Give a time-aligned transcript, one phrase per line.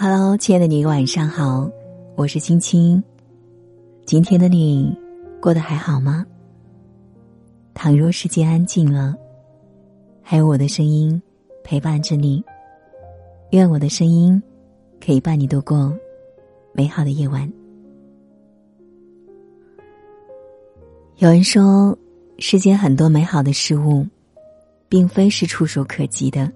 [0.00, 1.68] Hello，亲爱的你，晚上好，
[2.14, 3.02] 我是青青。
[4.06, 4.96] 今天的你
[5.40, 6.24] 过得还好吗？
[7.74, 9.16] 倘若世界安静了，
[10.22, 11.20] 还有我的声音
[11.64, 12.44] 陪伴着你，
[13.50, 14.40] 愿我的声音
[15.04, 15.92] 可以伴你度过
[16.72, 17.52] 美好的夜晚。
[21.16, 21.98] 有人说，
[22.38, 24.06] 世间很多美好的事物，
[24.88, 26.48] 并非是触手可及的。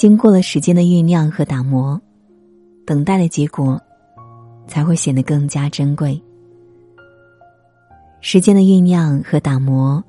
[0.00, 2.00] 经过了时间的酝酿和打磨，
[2.86, 3.78] 等待的结果
[4.66, 6.18] 才会显得更加珍贵。
[8.22, 10.02] 时间的酝酿和打磨，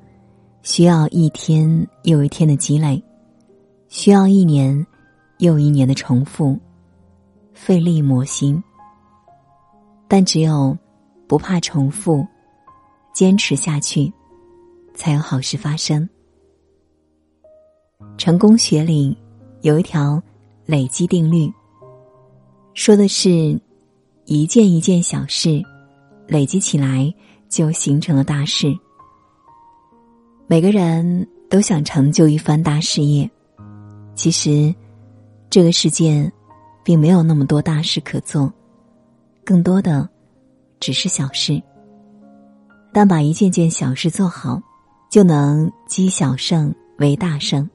[0.62, 3.04] 需要一天又一天的积累，
[3.88, 4.86] 需要一年
[5.40, 6.58] 又一年的重复，
[7.52, 8.64] 费力磨心。
[10.08, 10.74] 但只有
[11.26, 12.26] 不怕重复，
[13.12, 14.10] 坚持下去，
[14.94, 16.08] 才有好事发生。
[18.16, 19.14] 成功学里。
[19.62, 20.20] 有一条
[20.66, 21.52] 累积定律，
[22.74, 23.60] 说的是，
[24.24, 25.62] 一件一件小事
[26.26, 27.12] 累积起来
[27.48, 28.76] 就形成了大事。
[30.48, 33.30] 每个人都想成就一番大事业，
[34.16, 34.74] 其实
[35.48, 36.30] 这个世界
[36.82, 38.52] 并没有那么多大事可做，
[39.44, 40.08] 更多的
[40.80, 41.62] 只是小事。
[42.92, 44.60] 但把一件件小事做好，
[45.08, 47.68] 就能积小胜为大胜。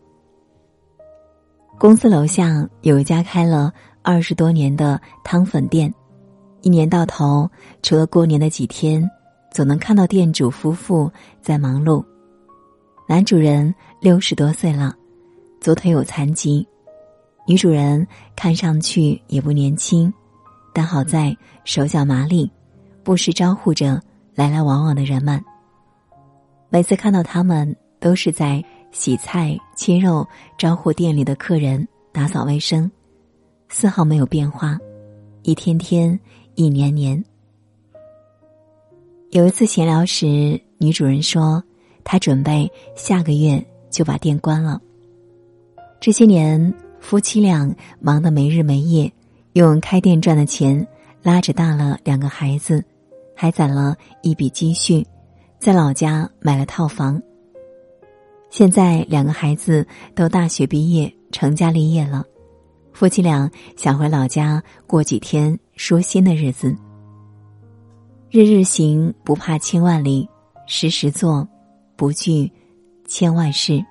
[1.80, 5.94] 公司楼下有一家开了二十多年的汤粉店，
[6.62, 7.48] 一年到头，
[7.84, 9.08] 除了过年的几天，
[9.52, 12.04] 总能看到店主夫妇在忙碌。
[13.08, 14.96] 男主人六十多岁了，
[15.62, 16.66] 左腿有残疾；
[17.46, 20.12] 女主人看上去也不年轻，
[20.74, 22.52] 但好在手脚麻利，
[23.04, 24.02] 不时招呼着
[24.34, 25.40] 来来往往的人们。
[26.70, 28.64] 每次看到他们，都是在。
[28.92, 32.90] 洗菜、切肉、招呼店里的客人、打扫卫生，
[33.70, 34.78] 丝毫没有变化，
[35.44, 36.20] 一天天，
[36.56, 37.24] 一年年。
[39.32, 41.62] 有一次闲聊时，女主人说
[42.04, 44.82] ：“她准备下个月就把店关了。”
[46.00, 49.12] 这些年，夫妻俩忙得没日没夜，
[49.54, 50.88] 用开店赚的钱
[51.22, 52.84] 拉着大了两个孩子，
[53.36, 55.06] 还攒了一笔积蓄，
[55.60, 57.22] 在老家买了套房。
[58.50, 59.86] 现在两个孩子
[60.16, 62.24] 都大学毕业成家立业了，
[62.94, 66.76] 夫妻俩想回老家过几天舒心的日子。
[68.30, 70.28] 日日行不怕千万里，
[70.66, 71.48] 时时做
[71.96, 72.52] 不惧
[73.06, 73.84] 千万事。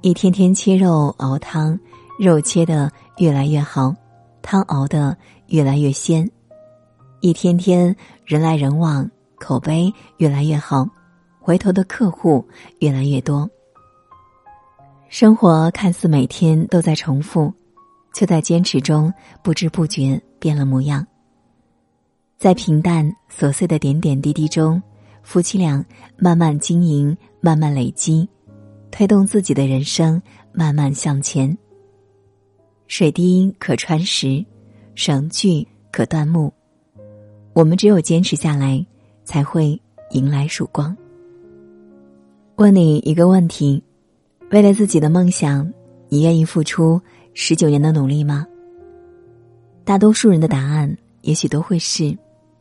[0.00, 1.78] 一天天切肉熬汤，
[2.18, 3.94] 肉切的越来越好，
[4.42, 5.16] 汤熬的
[5.48, 6.30] 越来越鲜。
[7.20, 7.96] 一天天
[8.26, 10.86] 人来人往，口碑越来越好。
[11.44, 12.42] 回头的客户
[12.78, 13.46] 越来越多，
[15.10, 17.52] 生活看似每天都在重复，
[18.14, 19.12] 却在坚持中
[19.42, 21.06] 不知不觉变了模样。
[22.38, 24.82] 在平淡琐碎的点点滴滴中，
[25.22, 25.84] 夫妻俩
[26.16, 28.26] 慢慢经营，慢慢累积，
[28.90, 31.54] 推动自己的人生慢慢向前。
[32.86, 34.42] 水滴可穿石，
[34.94, 36.50] 绳锯可断木。
[37.52, 38.82] 我们只有坚持下来，
[39.26, 39.78] 才会
[40.12, 40.96] 迎来曙光。
[42.56, 43.82] 问你一个问题：
[44.52, 45.68] 为了自己的梦想，
[46.08, 47.00] 你愿意付出
[47.32, 48.46] 十九年的努力吗？
[49.84, 52.16] 大多数人的答案也许都会是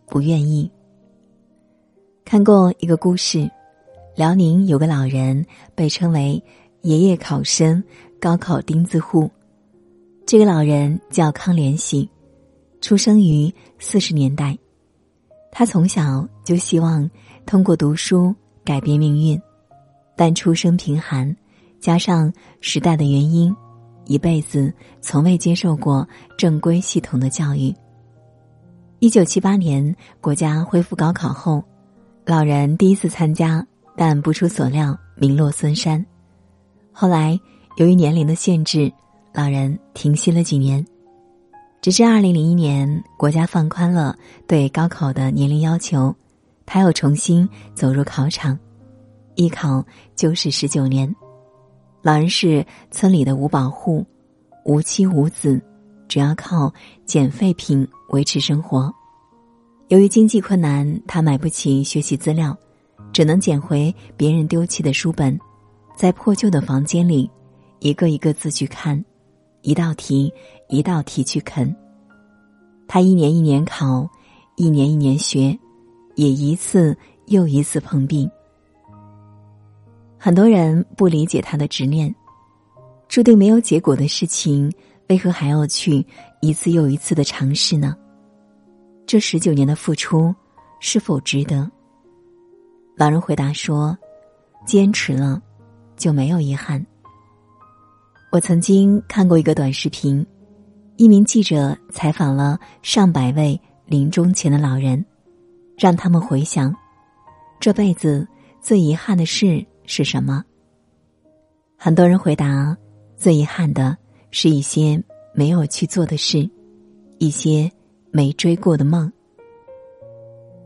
[0.08, 0.70] 不愿意。
[2.26, 3.48] 看过一个故事，
[4.16, 5.46] 辽宁有个老人
[5.76, 6.44] 被称为
[6.82, 7.82] “爷爷考生”、
[8.20, 9.30] “高考钉子户”。
[10.26, 12.10] 这个老人叫康连喜，
[12.82, 14.58] 出生于四十年代。
[15.52, 17.08] 他从小就希望
[17.46, 18.34] 通过读书
[18.66, 19.40] 改变命运。
[20.24, 21.36] 但出身贫寒，
[21.82, 23.54] 加上时代的原因，
[24.06, 26.08] 一辈子从未接受过
[26.38, 27.76] 正规系统的教育。
[29.00, 31.62] 一九七八年，国家恢复高考后，
[32.26, 33.68] 老人第一次参加，
[33.98, 36.02] 但不出所料，名落孙山。
[36.94, 37.38] 后来，
[37.76, 38.90] 由于年龄的限制，
[39.34, 40.82] 老人停息了几年，
[41.82, 44.16] 直至二零零一年，国家放宽了
[44.48, 46.16] 对高考的年龄要求，
[46.66, 47.46] 他又重新
[47.76, 48.58] 走入考场。
[49.36, 49.84] 艺考
[50.16, 51.14] 就是十九年，
[52.02, 54.06] 老人是村里的五保户，
[54.66, 55.62] 无妻无子，
[56.08, 56.72] 主要靠
[57.06, 58.94] 捡废品维持生活。
[59.88, 62.56] 由于经济困难，他买不起学习资料，
[63.12, 65.40] 只能捡回别人丢弃的书本，
[65.96, 67.30] 在破旧的房间里，
[67.80, 69.04] 一个一个字去看，
[69.62, 70.32] 一道题
[70.70, 71.76] 一道题去啃。
[72.88, 74.08] 他一年一年考，
[74.56, 75.58] 一年一年学，
[76.16, 76.96] 也一次
[77.26, 78.30] 又一次碰壁。
[80.26, 82.16] 很多人不理解他的执念，
[83.10, 84.72] 注定没有结果的事情，
[85.10, 86.06] 为何还要去
[86.40, 87.94] 一次又一次的尝试呢？
[89.06, 90.34] 这十九年的付出
[90.80, 91.70] 是否值得？
[92.96, 93.98] 老人回答说
[94.66, 95.42] ：“坚持了，
[95.98, 96.82] 就没有遗憾。”
[98.32, 100.26] 我曾经看过一个短视频，
[100.96, 105.06] 一名记者采访了上百位临终前的老人，
[105.78, 106.74] 让他们回想
[107.60, 108.26] 这辈子
[108.62, 110.44] 最遗憾的事是什么。
[111.78, 112.78] 很多人回答，
[113.16, 113.98] 最遗憾的
[114.32, 115.02] 是一些
[115.34, 116.50] 没有去做的事，
[117.18, 117.72] 一些
[118.12, 119.12] 没追过的梦。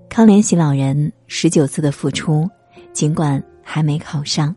[0.09, 2.49] 康连喜老人十九次的付出，
[2.93, 4.55] 尽管还没考上，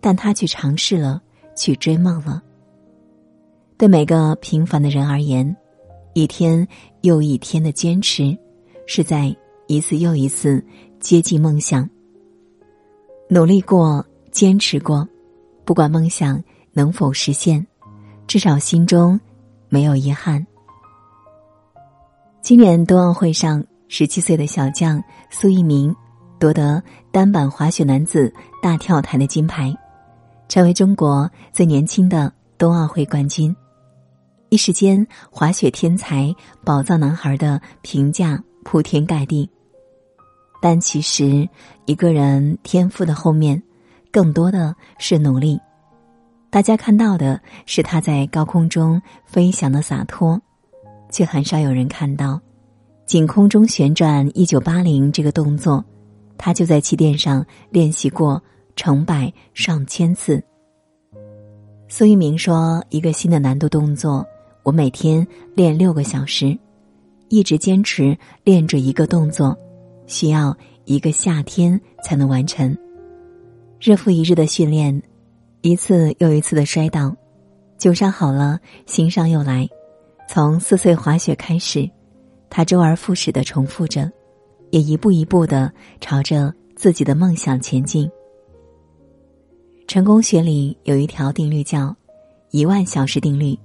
[0.00, 1.22] 但他去尝试了。
[1.58, 2.40] 去追梦了。
[3.76, 5.56] 对每个平凡的人而言，
[6.14, 6.64] 一天
[7.00, 8.38] 又一天的坚持，
[8.86, 9.36] 是在
[9.66, 10.64] 一次又一次
[11.00, 11.90] 接近梦想。
[13.30, 14.02] 努力过，
[14.32, 15.06] 坚持过，
[15.66, 16.42] 不管梦想
[16.72, 17.66] 能否实现，
[18.26, 19.20] 至少心中
[19.68, 20.46] 没有遗憾。
[22.40, 25.94] 今年冬奥会上，十七岁的小将苏翊鸣
[26.38, 26.82] 夺得
[27.12, 28.32] 单板滑雪男子
[28.62, 29.76] 大跳台的金牌。
[30.48, 33.54] 成为中国最年轻的冬奥会冠军，
[34.48, 36.34] 一时间滑雪天才、
[36.64, 39.50] 宝藏男孩的评价铺天盖地。
[40.60, 41.48] 但其实，
[41.86, 43.62] 一个人天赋的后面，
[44.10, 45.58] 更多的是努力。
[46.50, 50.40] 大家看到的是他在高空中飞翔的洒脱，
[51.10, 52.40] 却很少有人看到，
[53.06, 55.84] 仅空中旋转一九八零这个动作，
[56.36, 58.42] 他就在气垫上练习过。
[58.80, 60.40] 成百上千次。
[61.88, 64.24] 苏一鸣说：“一个新的难度动作，
[64.62, 65.26] 我每天
[65.56, 66.56] 练六个小时，
[67.28, 69.58] 一直坚持练着一个动作，
[70.08, 72.76] 需要一个夏天才能完成。
[73.80, 75.00] 日复一日的训练，
[75.60, 77.14] 一次又一次的摔倒，
[77.78, 79.68] 旧伤好了，新伤又来。
[80.28, 81.88] 从四岁滑雪开始，
[82.50, 84.10] 他周而复始的重复着，
[84.70, 88.10] 也一步一步的朝着自己的梦想前进。”
[89.86, 91.96] 成功学里有一条定律叫
[92.50, 93.58] “一万小时定律”，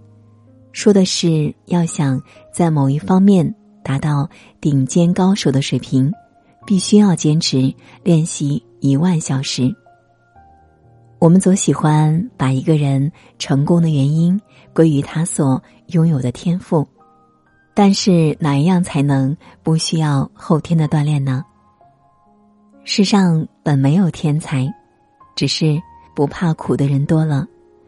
[0.72, 2.22] 说的是要想
[2.54, 3.54] 在某一方面
[3.84, 4.30] 达到
[4.62, 6.10] 顶尖高手的水平，
[6.66, 7.74] 必须要坚持
[8.04, 9.74] 练习一万小时。
[11.20, 14.40] 我们总喜欢把一个人成功的原因
[14.74, 16.88] 归于他所拥有的天赋，
[17.74, 21.44] 但是哪一样才能不需要后天的锻炼呢？
[22.84, 24.74] 世上本没有天才，
[25.36, 25.82] 只是。
[26.16, 27.48] 不怕苦的人多了，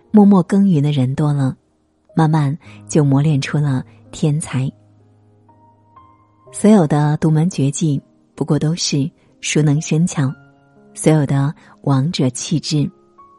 [0.10, 1.56] 默默耕耘的人多了，
[2.16, 2.57] 慢慢
[2.88, 4.68] 就磨练出了天才。
[6.51, 8.01] 所有的独门绝技，
[8.35, 9.09] 不过都是
[9.41, 10.29] 熟能生巧；
[10.93, 11.53] 所有的
[11.83, 12.89] 王者气质，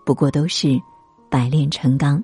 [0.04, 0.80] 不过都是
[1.30, 2.22] 百炼成钢。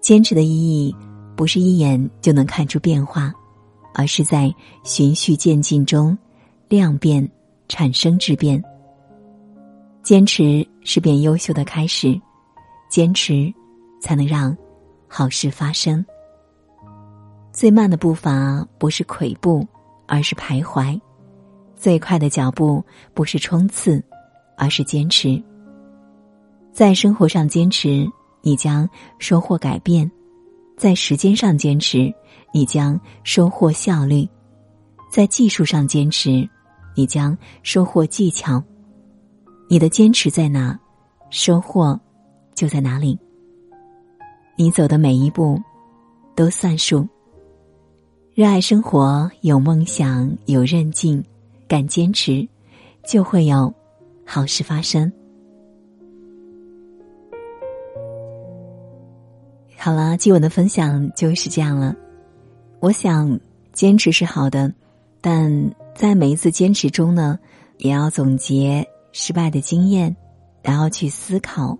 [0.00, 0.94] 坚持的意义，
[1.36, 3.32] 不是一眼就能看出变化，
[3.94, 6.16] 而是在循序渐进中，
[6.68, 7.26] 量变
[7.68, 8.62] 产生质变。
[10.02, 12.20] 坚持是变优秀的开始，
[12.90, 13.52] 坚持
[14.00, 14.54] 才能让
[15.08, 16.04] 好事发生。
[17.50, 19.66] 最慢的步伐不是跬步，
[20.14, 20.96] 而是徘徊；
[21.74, 22.80] 最快的脚步
[23.14, 24.00] 不是冲刺，
[24.56, 25.42] 而是坚持。
[26.72, 28.08] 在生活上坚持，
[28.40, 28.88] 你将
[29.18, 30.08] 收获改变；
[30.76, 32.14] 在时间上坚持，
[32.52, 34.24] 你将收获效率；
[35.10, 36.48] 在技术上坚持，
[36.94, 38.62] 你将收获技巧。
[39.68, 40.78] 你的坚持在哪，
[41.28, 41.98] 收获
[42.54, 43.18] 就在哪里。
[44.56, 45.60] 你走的每一步
[46.36, 47.04] 都算数。
[48.34, 51.22] 热爱生活，有梦想，有韧劲，
[51.68, 52.44] 敢坚持，
[53.06, 53.72] 就会有
[54.26, 55.12] 好事发生。
[59.76, 61.94] 好了，今晚的分享就是这样了。
[62.80, 63.38] 我想，
[63.72, 64.74] 坚持是好的，
[65.20, 67.38] 但在每一次坚持中呢，
[67.78, 68.84] 也要总结。
[69.12, 70.16] 失败的经验，
[70.60, 71.78] 然后去思考，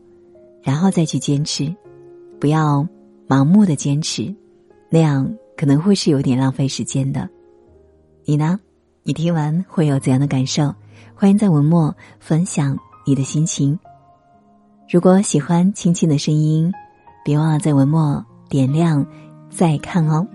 [0.62, 1.74] 然后再去坚持，
[2.38, 2.86] 不要
[3.26, 4.32] 盲目的坚持，
[4.88, 7.28] 那样可能会是有点浪费时间的。
[8.24, 8.58] 你呢？
[9.02, 10.74] 你听完会有怎样的感受？
[11.14, 13.78] 欢迎在文末分享你的心情。
[14.88, 16.72] 如果喜欢青青的声音，
[17.24, 19.06] 别忘了在文末点亮
[19.50, 20.26] 再看哦。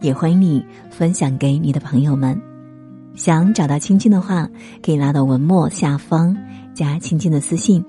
[0.00, 2.40] 也欢迎你分享给你的朋友们。
[3.14, 4.48] 想找到青青的话，
[4.82, 6.36] 可以拉到文末下方
[6.74, 7.84] 加青青的私信。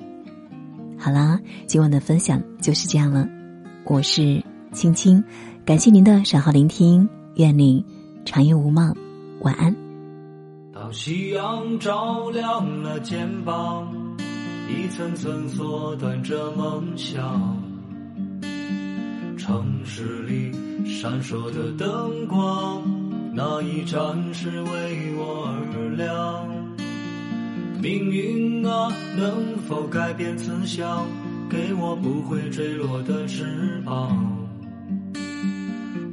[0.98, 3.28] 好啦，今晚的分享就是这样了。
[3.86, 5.24] 我是青青，
[5.66, 7.82] 感谢您的守候聆听，愿您
[8.26, 8.94] 长夜无梦，
[9.44, 9.74] 晚安。
[10.74, 13.90] 当夕阳照亮了肩膀，
[14.68, 17.58] 一层层缩短着梦想。
[19.38, 20.52] 城市里
[20.86, 22.84] 闪烁的灯光，
[23.34, 26.46] 那一盏是为我而亮。
[27.82, 31.08] 命运啊，能否改变慈祥，
[31.50, 34.33] 给我不会坠落的翅膀？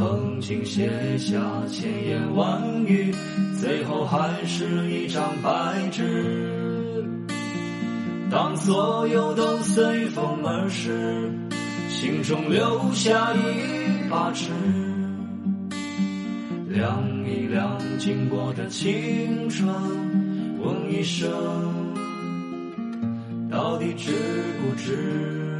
[0.00, 0.88] 曾经写
[1.18, 1.38] 下
[1.68, 3.14] 千言万语，
[3.60, 5.50] 最后还是一张白
[5.92, 7.04] 纸。
[8.30, 11.30] 当所有都随风而逝，
[11.90, 14.48] 心中留下一把尺，
[16.66, 19.68] 量一量经过的青春，
[20.60, 21.30] 问一声，
[23.50, 24.12] 到底值
[24.62, 25.59] 不值？